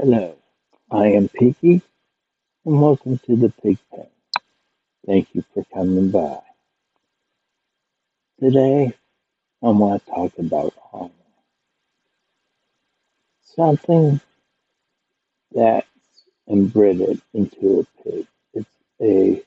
Hello, 0.00 0.36
I 0.92 1.08
am 1.08 1.28
Piggy, 1.28 1.82
and 2.66 2.82
welcome 2.82 3.18
to 3.26 3.36
the 3.36 3.50
Pig 3.62 3.78
Pen. 3.90 4.06
Thank 5.06 5.28
you 5.34 5.44
for 5.54 5.64
coming 5.74 6.10
by. 6.10 6.38
Today, 8.40 8.92
I 9.62 9.68
want 9.70 10.04
to 10.06 10.10
talk 10.12 10.32
about 10.38 10.74
honor. 10.92 11.10
Something 13.42 14.20
that's 15.52 15.86
embedded 16.48 17.20
into 17.34 17.80
a 17.80 18.02
pig. 18.04 18.26
It's 18.54 18.70
a 19.02 19.42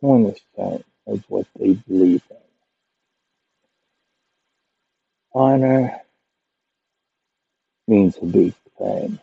cornerstone 0.00 0.84
of 1.06 1.24
what 1.28 1.46
they 1.58 1.74
believe 1.74 2.22
in. 2.30 2.36
Honor 5.34 6.00
means 7.88 8.16
a 8.22 8.26
big 8.26 8.54
thing. 8.78 9.18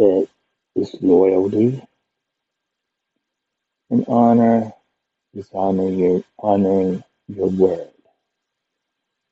It 0.00 0.30
is 0.76 0.96
loyalty, 1.02 1.82
and 3.90 4.04
honor 4.08 4.72
is 5.34 5.48
honoring 5.52 5.98
your 5.98 6.24
honoring 6.38 7.04
your 7.28 7.48
word, 7.48 7.90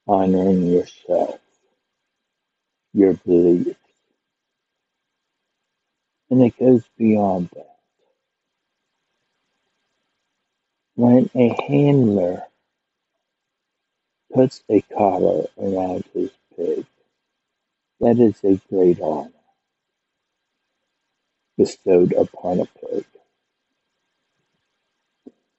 honoring 0.07 0.67
yourself, 0.67 1.41
your 2.95 3.15
beliefs, 3.15 3.81
and 6.31 6.43
it 6.43 6.59
goes 6.59 6.85
beyond 6.99 7.51
that. 7.55 7.77
When 10.97 11.31
a 11.35 11.49
handler 11.69 12.43
puts 14.35 14.63
a 14.71 14.83
collar 14.83 15.47
around 15.59 16.05
his 16.15 16.31
pig, 16.57 16.87
that 18.01 18.19
is 18.19 18.39
a 18.45 18.61
great 18.71 19.01
honor 19.01 19.38
bestowed 21.59 22.15
upon 22.15 22.61
a 22.61 22.67
pig. 22.67 23.05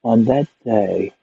On 0.03 0.25
that 0.25 0.47
day, 0.66 1.14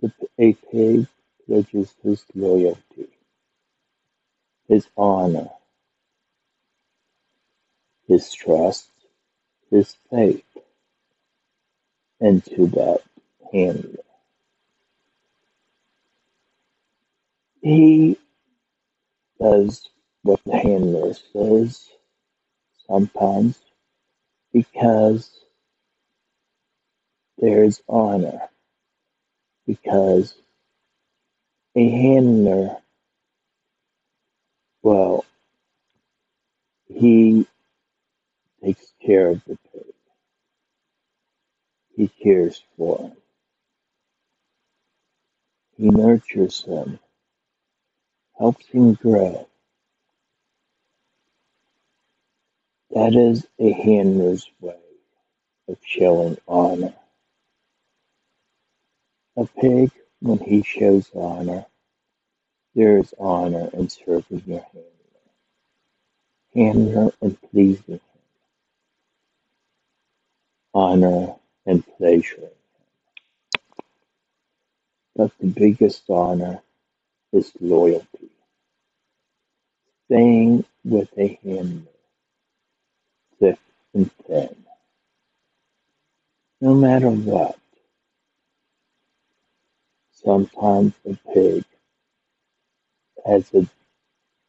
the, 0.00 0.12
a 0.38 0.54
pig 0.54 1.06
pledges 1.46 1.94
his 2.02 2.24
loyalty, 2.34 3.08
his 4.68 4.88
honor, 4.96 5.48
his 8.08 8.32
trust, 8.34 8.90
his 9.70 9.96
faith 10.10 10.44
into 12.20 12.66
that 12.66 13.02
handler. 13.52 14.02
He 17.62 18.18
does 19.40 19.88
what 20.22 20.40
the 20.44 20.58
handler 20.58 21.14
says 21.14 21.88
sometimes 22.92 23.58
because 24.52 25.30
there's 27.38 27.80
honor, 27.88 28.40
because 29.66 30.34
a 31.74 31.88
handler, 31.88 32.76
well, 34.82 35.24
he 36.88 37.46
takes 38.62 38.92
care 39.04 39.30
of 39.30 39.42
the 39.46 39.58
pig. 39.72 39.94
He 41.96 42.08
cares 42.08 42.62
for 42.76 42.98
him. 42.98 43.12
He 45.78 45.90
nurtures 45.90 46.62
him, 46.64 46.98
helps 48.38 48.66
him 48.68 48.94
grow. 48.94 49.48
That 52.92 53.14
is 53.14 53.46
a 53.58 53.72
handler's 53.72 54.50
way 54.60 54.76
of 55.68 55.78
showing 55.82 56.36
honor. 56.46 56.94
A 59.36 59.46
pig, 59.46 59.90
when 60.20 60.38
he 60.38 60.62
shows 60.62 61.10
honor, 61.14 61.64
there 62.74 62.98
is 62.98 63.14
honor 63.18 63.70
in 63.72 63.88
serving 63.88 64.42
your 64.46 64.60
handler, 64.72 64.92
handler 66.54 67.12
and 67.22 67.40
pleasing 67.50 67.94
him, 67.94 68.00
honor 70.74 71.36
and 71.64 71.86
pleasure. 71.96 72.50
But 75.16 75.32
the 75.40 75.46
biggest 75.46 76.02
honor 76.10 76.60
is 77.32 77.52
loyalty, 77.58 78.30
staying 80.06 80.66
with 80.84 81.08
a 81.16 81.38
handler, 81.42 81.91
thick 83.42 83.60
and 83.94 84.10
thin, 84.28 84.56
no 86.62 86.74
matter 86.74 87.10
what. 87.10 87.58
Sometimes 90.12 90.94
a 91.06 91.18
pig 91.34 91.64
has 93.26 93.52
a, 93.54 93.68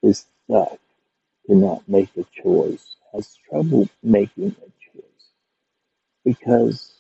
is 0.04 0.26
stuck, 0.48 0.80
cannot 1.48 1.88
make 1.90 2.10
a 2.18 2.26
choice, 2.44 2.98
has 3.14 3.38
trouble 3.50 3.90
making 4.04 4.56
a 4.62 4.72
choice, 4.98 5.28
because 6.26 6.94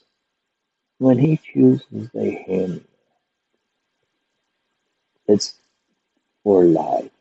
when 1.00 1.20
he 1.20 1.38
chooses 1.38 2.10
a 2.16 2.44
handler, 2.48 2.82
it's 5.28 5.56
for 6.44 6.66
life. 6.66 7.12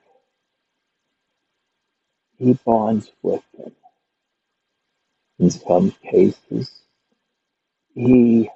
He 2.39 2.55
bonds 2.65 3.13
with 3.23 3.43
them. 3.59 3.73
In 5.43 5.51
some 5.51 5.93
cases, 6.11 6.71
he 7.95 8.51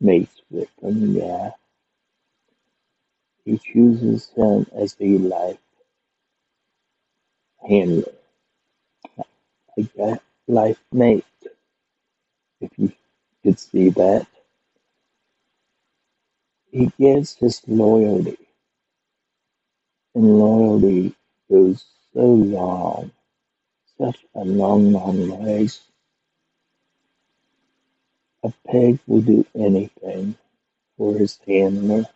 mates 0.00 0.42
with 0.50 0.68
them, 0.82 1.14
yeah. 1.16 1.52
He 3.44 3.58
chooses 3.58 4.28
them 4.36 4.66
as 4.74 4.96
a 5.00 5.18
life 5.18 5.58
handler, 7.68 8.12
like 9.76 9.90
a 9.98 10.20
life 10.48 10.80
mate, 10.92 11.24
if 12.60 12.70
you 12.78 12.92
could 13.44 13.58
see 13.60 13.90
that. 13.90 14.26
He 16.72 16.92
gives 16.98 17.36
his 17.36 17.62
loyalty, 17.68 18.38
and 20.14 20.38
loyalty 20.38 21.14
goes 21.50 21.84
so 22.14 22.26
long, 22.26 23.12
a 24.00 24.14
long, 24.44 24.92
long. 24.92 25.68
A 28.44 28.52
pig 28.70 29.00
will 29.06 29.22
do 29.22 29.46
anything 29.54 30.36
for 30.96 31.14
his 31.18 31.38
handler. 31.46 32.06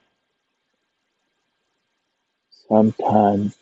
Sometimes 2.69 3.56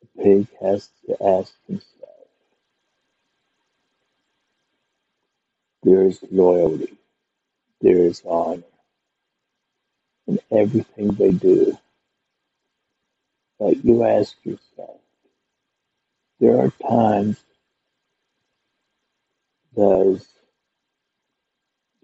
the 0.00 0.22
pig 0.24 0.48
has 0.60 0.90
to 1.06 1.24
ask 1.24 1.54
himself, 1.68 2.28
there 5.82 6.04
is 6.06 6.20
loyalty, 6.30 6.98
there 7.82 7.98
is 7.98 8.22
honor 8.26 8.62
in 10.28 10.40
everything 10.52 11.08
they 11.12 11.32
do. 11.32 11.78
But 13.60 13.84
you 13.84 14.04
ask 14.04 14.36
yourself, 14.44 15.01
there 16.42 16.60
are 16.60 16.72
times 16.90 17.38
does 19.76 20.26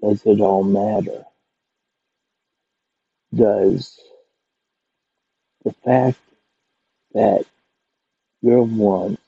does 0.03 0.22
it 0.26 0.41
all 0.41 0.65
matter? 0.65 1.25
Does 3.34 4.00
the 5.65 5.75
fact 5.84 6.19
that 7.15 7.44
your 8.43 8.62
wants 8.62 9.23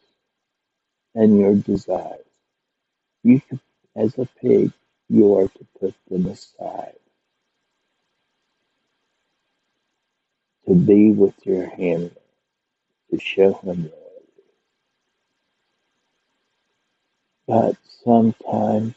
and 1.15 1.39
your 1.39 1.57
desires, 1.57 2.25
you 3.25 3.43
as 3.97 4.17
a 4.19 4.29
pig, 4.41 4.73
you 5.09 5.37
are 5.37 5.49
to 5.49 5.67
put 5.81 5.95
them 6.11 6.27
aside 6.27 6.95
to 10.69 10.75
be 10.75 11.11
with 11.11 11.35
your 11.45 11.69
handler, 11.69 12.11
to 13.11 13.21
show 13.21 13.55
him 13.55 13.91
loyalty. 13.93 14.10
But 17.51 17.77
sometimes 18.05 18.95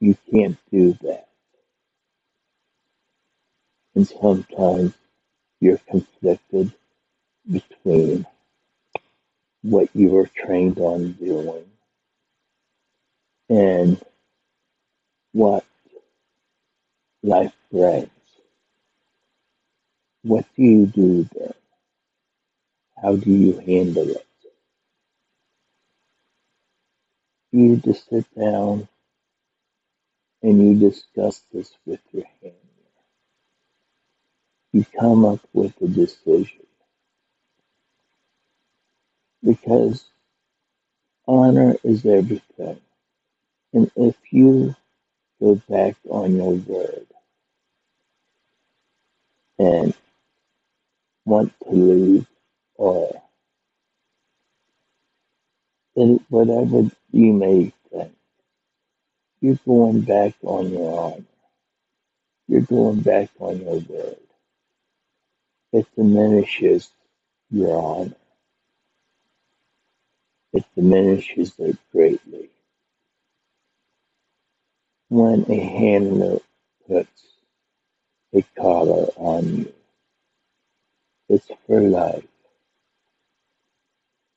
you 0.00 0.16
can't 0.30 0.58
do 0.72 0.94
that. 1.02 1.28
And 3.96 4.06
sometimes 4.08 4.94
you're 5.60 5.80
conflicted 5.90 6.72
between 7.50 8.26
what 9.62 9.88
you 9.94 10.10
were 10.10 10.28
trained 10.28 10.78
on 10.78 11.12
doing 11.14 11.64
and 13.50 14.02
what 15.32 15.64
life 17.22 17.54
brings. 17.72 18.10
What 20.22 20.46
do 20.56 20.62
you 20.64 20.86
do 20.86 21.28
then? 21.34 21.54
How 23.02 23.16
do 23.16 23.30
you 23.30 23.58
handle 23.58 24.10
it? 24.10 24.26
You 27.52 27.78
just 27.78 28.08
sit 28.10 28.26
down 28.38 28.88
and 30.42 30.62
you 30.80 30.90
discuss 30.90 31.42
this 31.52 31.72
with 31.86 32.00
your 32.12 32.24
handler. 32.42 32.58
You 34.72 34.84
come 34.98 35.24
up 35.24 35.40
with 35.54 35.74
a 35.82 35.88
decision 35.88 36.66
because 39.44 40.04
honor 41.28 41.76
is 41.84 42.06
everything. 42.06 42.80
And 43.74 43.90
if 43.96 44.16
you 44.30 44.74
go 45.40 45.56
back 45.68 45.96
on 46.10 46.36
your 46.36 46.54
word 46.54 47.06
and 49.58 49.94
want 51.26 51.54
to 51.64 51.70
leave 51.72 52.26
or 52.76 53.21
in 55.96 56.24
whatever 56.28 56.90
you 57.12 57.32
may 57.32 57.72
think, 57.90 58.12
you're 59.40 59.58
going 59.66 60.02
back 60.02 60.34
on 60.42 60.70
your 60.70 61.00
honor. 61.00 61.24
You're 62.48 62.62
going 62.62 63.00
back 63.00 63.30
on 63.38 63.60
your 63.60 63.80
word. 63.80 64.16
It 65.72 65.86
diminishes 65.96 66.90
your 67.50 67.80
honor. 67.80 68.16
It 70.52 70.64
diminishes 70.76 71.54
it 71.58 71.78
greatly. 71.92 72.50
When 75.08 75.50
a 75.50 75.60
handler 75.60 76.38
puts 76.88 77.22
a 78.34 78.42
collar 78.58 79.06
on 79.16 79.56
you, 79.56 79.72
it's 81.28 81.48
for 81.66 81.80
life. 81.80 82.26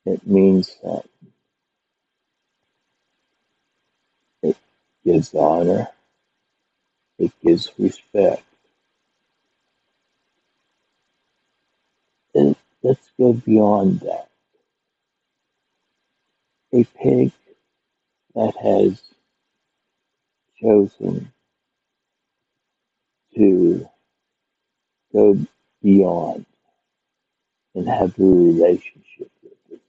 It 0.06 0.26
means 0.26 0.74
something. 0.82 1.10
It 4.42 4.56
gives 5.06 5.32
honor. 5.34 5.88
It 7.18 7.32
gives 7.42 7.70
respect. 7.78 8.42
And 12.34 12.56
let's 12.82 13.08
go 13.18 13.32
beyond 13.32 14.00
that. 14.00 14.28
A 16.74 16.84
pig 16.84 17.32
that 18.34 18.54
has 18.62 19.00
chosen 20.60 21.32
to 23.36 23.88
go 25.12 25.38
beyond 25.82 26.44
and 27.74 27.88
have 27.88 28.18
a 28.18 28.22
relationship 28.22 29.30
with 29.42 29.52
it. 29.70 29.80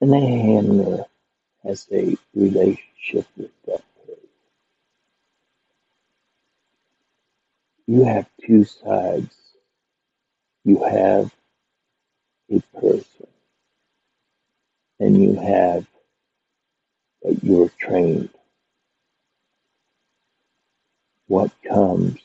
And 0.00 0.12
the 0.12 0.20
handler 0.20 1.04
has 1.66 1.86
a 1.92 2.16
relationship 2.34 3.26
with 3.36 3.52
that 3.66 3.82
pig. 4.06 4.16
You 7.86 8.04
have 8.04 8.28
two 8.46 8.64
sides. 8.64 9.34
You 10.64 10.84
have 10.84 11.32
a 12.50 12.60
person, 12.80 13.28
and 15.00 15.22
you 15.22 15.34
have 15.36 15.86
that 17.22 17.44
you're 17.44 17.70
trained. 17.80 18.30
What 21.28 21.52
comes 21.68 22.20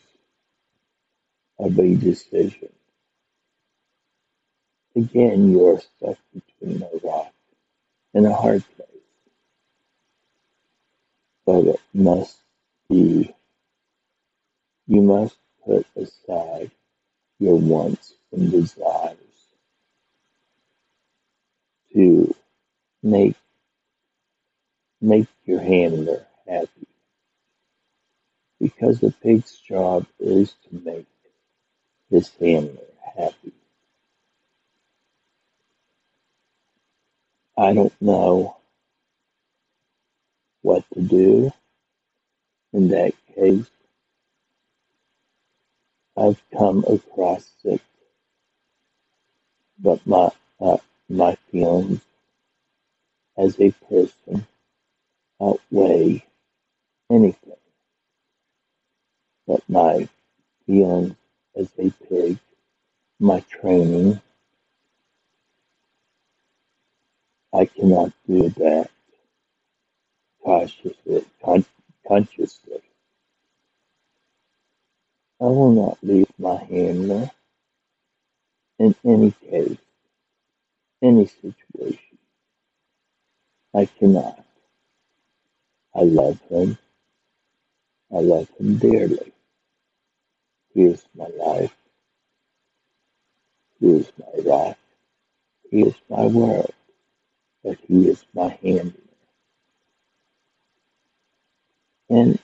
of 1.59 1.79
a 1.79 1.95
decision? 1.95 2.69
Again, 4.95 5.51
you're 5.51 5.81
stuck 5.81 6.17
between 6.33 6.83
a 6.83 7.07
rock 7.07 7.33
and 8.13 8.27
a 8.27 8.33
hard 8.33 8.63
place, 8.77 8.89
but 11.45 11.65
it 11.65 11.78
must 11.93 12.37
be, 12.89 13.33
you 14.87 15.01
must 15.01 15.37
put 15.65 15.85
aside 15.97 16.71
your 17.39 17.57
wants 17.57 18.13
and 18.33 18.51
desires 18.51 19.17
to 21.93 22.35
make 23.03 23.35
make 25.01 25.27
your 25.45 25.61
handler 25.61 26.25
happy. 26.47 26.87
Because 28.59 28.99
the 28.99 29.11
pig's 29.11 29.57
job 29.67 30.07
is 30.19 30.53
to 30.69 30.81
make 30.85 31.07
his 32.11 32.29
handler 32.39 32.87
happy. 33.17 33.53
I 37.57 37.73
don't 37.73 37.93
know 38.01 38.57
what 40.61 40.85
to 40.93 41.01
do 41.01 41.51
in 42.73 42.89
that 42.89 43.13
case. 43.35 43.67
I've 46.17 46.41
come 46.57 46.85
across 46.87 47.49
it, 47.65 47.81
but 49.79 50.05
my 50.07 50.29
uh, 50.61 50.77
my 51.09 51.37
feelings 51.51 52.01
as 53.37 53.59
a 53.59 53.71
person 53.89 54.47
outweigh 55.41 56.25
anything. 57.11 57.53
But 59.47 59.63
my 59.69 60.09
feelings 60.67 61.15
as 61.57 61.69
a 61.79 61.91
pig, 62.09 62.39
my 63.19 63.41
training, 63.41 64.21
I 67.53 67.65
cannot 67.65 68.13
do 68.27 68.49
that 68.49 68.89
cautiously, 70.43 71.25
consciously. 72.09 72.81
I 75.41 75.45
will 75.45 75.71
not 75.73 75.99
leave 76.03 76.29
my 76.39 76.57
handler 76.65 77.31
in 78.79 78.95
any 79.05 79.31
case, 79.49 79.77
any 81.03 81.27
situation. 81.27 81.99
I 83.75 83.85
cannot. 83.85 84.45
I 85.95 86.01
love 86.03 86.39
him. 86.49 86.77
I 88.13 88.19
love 88.19 88.49
him 88.59 88.77
dearly. 88.77 89.33
He 90.73 90.83
is 90.85 91.03
my 91.15 91.27
life. 91.27 91.75
He 93.79 93.87
is 93.91 94.11
my 94.19 94.43
rock. 94.51 94.77
He 95.71 95.81
is 95.83 95.95
my 96.09 96.25
world. 96.27 96.73
But 97.63 97.77
he 97.87 98.09
is 98.09 98.23
my 98.35 98.57
handler. 98.63 98.98
And 102.09 102.39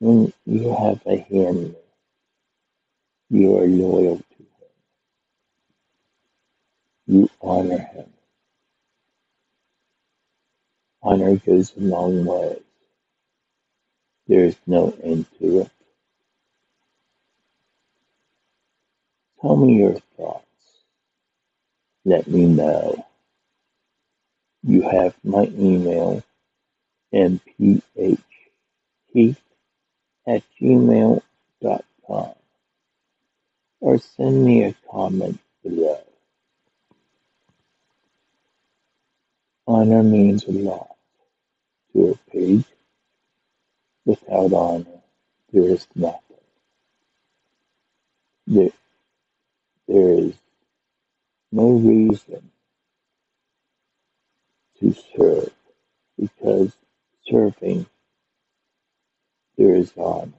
when 0.00 0.32
you 0.46 0.74
have 0.74 1.02
a 1.06 1.18
handler, 1.18 1.76
you 3.30 3.56
are 3.58 3.66
loyal 3.66 4.18
to 4.18 4.24
him. 4.38 4.46
You 7.06 7.30
honor 7.42 7.78
him. 7.78 8.12
Honor 11.02 11.36
goes 11.36 11.74
a 11.76 11.80
long 11.80 12.24
way. 12.24 12.60
There 14.28 14.44
is 14.44 14.56
no 14.66 14.94
end 15.02 15.26
to 15.38 15.60
it. 15.62 15.70
Tell 19.42 19.56
me 19.56 19.78
your 19.78 19.96
thoughts. 20.16 20.44
Let 22.04 22.28
me 22.28 22.46
know. 22.46 23.06
You 24.62 24.82
have 24.82 25.14
my 25.24 25.44
email, 25.44 26.22
mpht 29.14 29.36
at 30.26 30.42
gmail 30.60 31.22
dot 31.62 31.84
com, 32.06 32.34
or 33.80 33.98
send 33.98 34.44
me 34.44 34.64
a 34.64 34.74
comment 34.90 35.38
below. 35.62 36.00
Honor 39.66 40.02
means 40.02 40.44
a 40.44 40.52
lot 40.52 40.96
to 41.92 42.10
a 42.10 42.30
pig. 42.30 42.64
Without 44.04 44.52
honor, 44.52 45.02
there 45.52 45.68
is 45.68 45.86
nothing. 45.94 46.20
There, 48.46 48.70
there 49.86 50.18
is 50.18 50.34
no 51.52 51.72
reason 51.72 52.50
to 54.80 54.94
serve 55.16 55.52
because 56.18 56.72
serving 57.28 57.86
there 59.60 59.74
is 59.74 59.92
honor. 59.98 60.32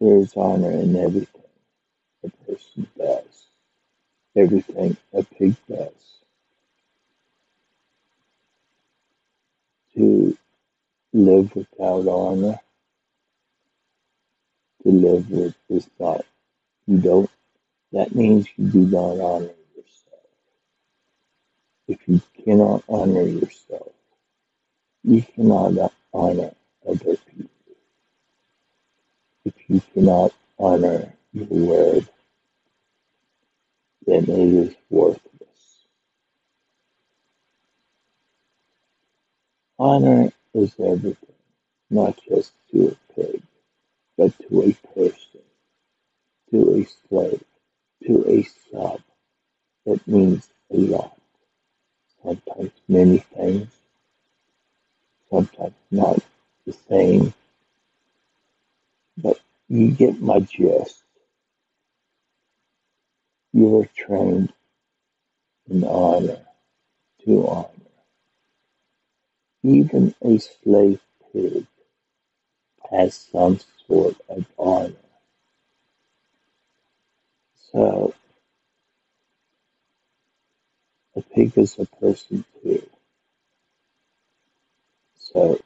There 0.00 0.18
is 0.18 0.32
honor 0.36 0.70
in 0.70 0.94
everything 0.94 1.42
a 2.24 2.30
person 2.46 2.86
does, 2.96 3.48
everything 4.36 4.96
a 5.12 5.24
pig 5.24 5.56
does. 5.68 5.90
To 9.96 10.38
live 11.12 11.56
without 11.56 12.06
honor, 12.06 12.60
to 14.84 14.88
live 14.88 15.28
with 15.28 15.56
is 15.68 15.88
you 16.86 16.98
don't 16.98 17.30
That 17.90 18.14
means 18.14 18.46
you 18.56 18.68
do 18.68 18.86
not 18.86 19.18
honor 19.18 19.54
yourself. 19.74 20.26
If 21.88 21.98
you 22.06 22.22
cannot 22.44 22.84
honor 22.88 23.22
yourself, 23.22 23.92
you 25.02 25.22
cannot 25.22 25.92
honor 26.14 26.52
other 26.88 27.16
people. 27.16 27.50
If 29.44 29.54
you 29.68 29.80
cannot 29.94 30.32
honor 30.58 31.12
your 31.32 31.46
word, 31.46 32.08
then 34.06 34.24
it 34.24 34.30
is 34.30 34.74
worthless. 34.90 35.20
Honor 39.78 40.32
is 40.54 40.74
everything, 40.78 41.34
not 41.90 42.18
just 42.28 42.52
to 42.72 42.88
a 42.88 43.14
pig, 43.14 43.42
but 44.16 44.32
to 44.48 44.62
a 44.62 44.72
person, 44.94 45.42
to 46.50 46.74
a 46.76 46.86
slave, 47.08 47.44
to 48.06 48.24
a 48.28 48.42
sub. 48.72 49.00
It 49.84 50.06
means 50.08 50.48
a 50.72 50.76
lot. 50.76 51.18
Sometimes 52.22 52.72
many 52.88 53.18
things, 53.18 53.68
sometimes 55.30 55.74
not 55.90 56.18
the 56.66 56.76
same, 56.88 57.32
but 59.16 59.38
you 59.68 59.90
get 59.92 60.20
my 60.20 60.40
gist. 60.40 61.02
You 63.52 63.80
are 63.80 63.88
trained 63.96 64.52
in 65.70 65.84
honor, 65.84 66.40
to 67.24 67.48
honor. 67.48 67.68
Even 69.62 70.14
a 70.22 70.38
slave 70.38 71.00
pig 71.32 71.66
has 72.90 73.14
some 73.14 73.58
sort 73.86 74.16
of 74.28 74.44
honor. 74.58 74.92
So 77.72 78.14
a 81.16 81.22
pig 81.22 81.56
is 81.56 81.78
a 81.78 81.86
person 81.86 82.44
too. 82.62 82.88
So 85.18 85.60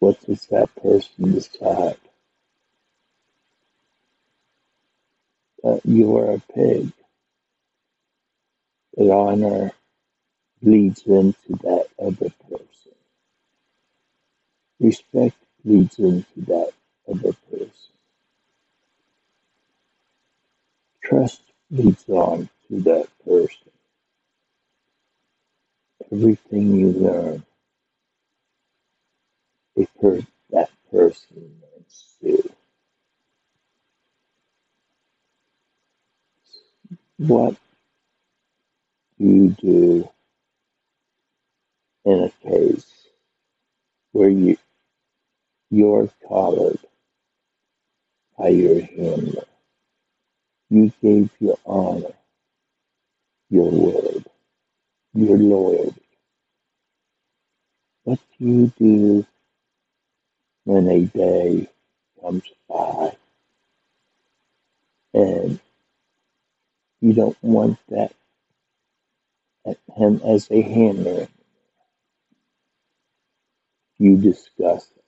what 0.00 0.20
does 0.26 0.46
that 0.46 0.74
person 0.76 1.32
decide? 1.32 1.98
That 5.62 5.80
you 5.84 6.16
are 6.16 6.32
a 6.34 6.42
pig. 6.54 6.92
That 8.96 9.10
honor 9.12 9.72
leads 10.62 11.02
into 11.02 11.34
that 11.62 11.86
other 12.00 12.30
person. 12.48 12.92
Respect 14.80 15.36
leads 15.64 15.98
into 15.98 16.26
that 16.46 16.72
other 17.08 17.32
person. 17.50 17.70
Trust 21.04 21.42
leads 21.70 22.08
on 22.08 22.48
to 22.68 22.80
that 22.82 23.08
person. 23.24 23.70
Everything 26.12 26.76
you 26.76 26.88
learn, 26.92 27.44
that 30.50 30.70
person 30.90 31.60
learns 31.62 32.16
too. 32.20 32.50
What 37.18 37.56
do 39.18 39.26
you 39.26 39.48
do 39.60 40.10
in 42.04 42.24
a 42.24 42.48
case 42.48 42.86
where 44.12 44.28
you 44.28 44.56
you're 45.70 46.10
collared 46.26 46.78
by 48.38 48.48
your 48.48 48.80
handler? 48.82 49.44
You 50.70 50.92
gave 51.02 51.30
your 51.40 51.58
honor, 51.66 52.14
your 53.50 53.70
word, 53.70 54.26
your 55.14 55.38
loyalty. 55.38 56.02
What 58.04 58.20
do 58.38 58.46
you 58.46 58.72
do 58.78 59.26
when 60.68 60.86
a 60.86 61.00
day 61.06 61.66
comes 62.20 62.42
by 62.68 63.16
and 65.14 65.58
you 67.00 67.14
don't 67.14 67.38
want 67.40 67.78
that 67.88 68.12
him 69.96 70.20
as 70.26 70.50
a 70.50 70.60
handler? 70.60 71.26
You 73.98 74.18
discuss 74.18 74.86
it. 74.94 75.04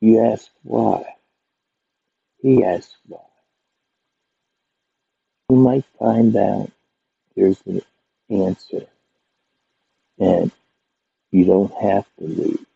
You 0.00 0.24
ask 0.24 0.48
why. 0.62 1.04
He 2.40 2.62
asks 2.62 2.96
why. 3.08 3.18
You 5.50 5.56
might 5.56 5.84
find 5.98 6.36
out 6.36 6.70
there's 7.34 7.60
an 7.66 7.82
answer 8.30 8.86
and 10.20 10.52
you 11.32 11.44
don't 11.46 11.74
have 11.82 12.06
to 12.20 12.24
leave 12.24 12.67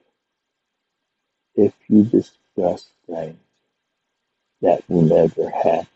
if 1.57 1.75
you 1.89 2.05
discuss 2.05 2.89
things 3.07 3.39
that 4.63 4.83
will 4.89 5.03
never 5.03 5.51
happen. 5.51 5.89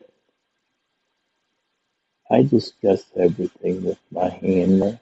I 2.30 2.42
discuss 2.42 3.04
everything 3.16 3.84
with 3.84 3.98
my 4.10 4.28
handler 4.30 4.98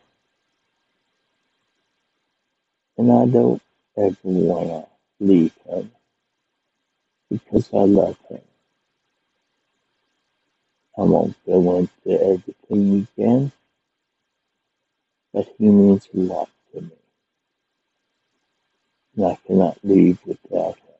and 2.98 3.12
I 3.12 3.26
don't 3.26 3.62
ever 3.96 4.16
want 4.24 4.68
to 4.68 4.86
leave 5.24 5.54
him 5.66 5.92
because 7.30 7.70
I 7.72 7.78
love 7.78 8.18
him. 8.28 8.42
I 10.98 11.02
won't 11.02 11.36
go 11.46 11.78
into 11.78 12.22
everything 12.22 13.08
again, 13.16 13.52
but 15.32 15.48
he 15.58 15.66
means 15.66 16.08
a 16.14 16.18
lot. 16.18 16.50
And 19.16 19.26
I 19.26 19.38
cannot 19.46 19.78
leave 19.84 20.18
without 20.26 20.76
him. 20.76 20.94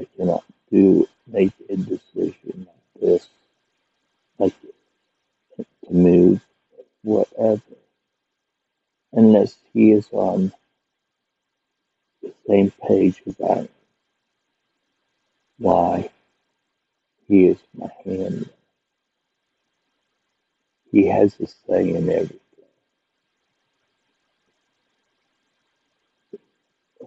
I 0.00 0.06
cannot 0.16 0.44
do 0.70 1.08
make 1.26 1.52
a 1.70 1.76
decision 1.76 2.66
like 2.68 3.02
this, 3.02 3.28
like 4.38 4.54
to 5.86 5.92
move, 5.94 6.40
whatever, 7.02 7.62
unless 9.12 9.56
he 9.74 9.92
is 9.92 10.08
on 10.12 10.52
the 12.22 12.34
same 12.48 12.72
page 12.88 13.22
as 13.26 13.36
I 13.40 13.58
am. 13.60 13.68
Why? 15.58 16.10
He 17.28 17.46
is 17.48 17.58
my 17.74 17.90
handler. 18.04 18.48
He 20.92 21.06
has 21.08 21.34
a 21.40 21.46
say 21.46 21.90
in 21.90 22.08
everything. 22.10 22.40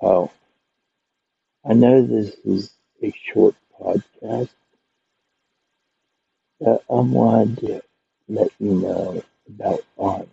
Oh, 0.05 0.31
I 1.65 1.73
know 1.73 2.01
this 2.05 2.35
is 2.45 2.73
a 3.03 3.11
short 3.11 3.55
podcast, 3.79 4.49
but 6.59 6.83
I 6.89 6.93
wanted 7.01 7.57
to 7.61 7.81
let 8.27 8.51
you 8.59 8.73
know 8.75 9.23
about 9.47 9.81
honor, 9.97 10.27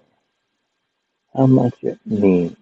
how 1.34 1.46
much 1.46 1.74
it 1.82 1.98
means. 2.06 2.56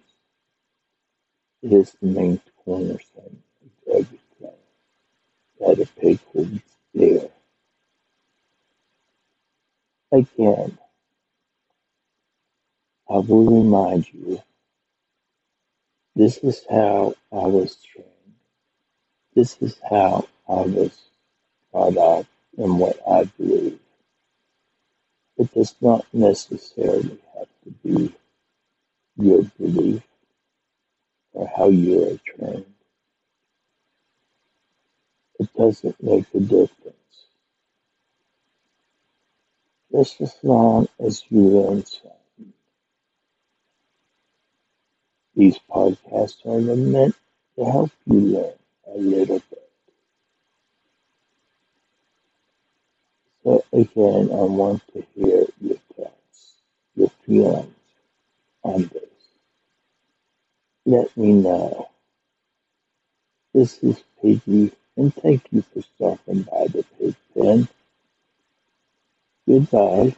It 1.63 1.73
is 1.73 1.91
the 1.93 2.07
main 2.07 2.39
cornerstone 2.63 3.41
of 3.65 3.71
everything 3.95 4.59
that 5.59 5.79
a 5.79 5.85
pig 5.99 6.19
holds 6.33 6.61
dear. 6.95 7.29
Again, 10.11 10.77
I 13.09 13.17
will 13.17 13.63
remind 13.63 14.11
you 14.13 14.41
this 16.15 16.37
is 16.39 16.65
how 16.69 17.15
I 17.31 17.47
was 17.47 17.75
trained. 17.77 18.07
This 19.35 19.57
is 19.61 19.79
how 19.89 20.27
I 20.47 20.61
was 20.61 20.97
brought 21.71 21.97
up 21.97 22.25
and 22.57 22.79
what 22.79 22.99
I 23.09 23.25
believe. 23.25 23.79
It 25.37 25.53
does 25.53 25.75
not 25.81 26.05
necessarily 26.13 27.19
have 27.37 27.47
to 27.63 27.71
be 27.83 28.15
your 29.17 29.43
belief 29.59 30.03
or 31.33 31.49
how 31.55 31.69
you 31.69 32.03
are 32.03 32.19
trained. 32.37 32.65
It 35.39 35.49
doesn't 35.57 36.03
make 36.03 36.25
a 36.35 36.39
difference. 36.39 36.95
Just 39.91 40.21
as 40.21 40.35
long 40.43 40.87
as 40.99 41.23
you 41.29 41.41
learn 41.41 41.85
something. 41.85 42.20
These 45.35 45.59
podcasts 45.69 46.45
are 46.45 46.59
meant 46.75 47.15
to 47.57 47.65
help 47.65 47.91
you 48.05 48.19
learn 48.19 48.53
a 48.87 48.97
little 48.97 49.41
bit. 49.49 49.69
So 53.43 53.63
again, 53.73 54.29
I 54.31 54.43
want 54.43 54.83
to 54.93 55.05
hear 55.15 55.45
your 55.61 55.77
thoughts, 55.95 56.55
your 56.95 57.11
feelings 57.25 57.75
on 58.63 58.83
this. 58.93 59.03
Let 60.85 61.15
me 61.17 61.33
know. 61.33 61.89
This 63.53 63.79
is 63.83 64.03
Piggy 64.21 64.71
And 64.97 65.13
thank 65.15 65.43
you 65.51 65.63
for 65.63 65.81
stopping 65.81 66.43
by 66.43 66.67
the 66.67 66.85
pig 66.99 67.15
pen. 67.33 67.67
Goodbye. 69.47 70.15